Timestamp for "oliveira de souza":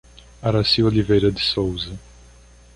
0.83-1.91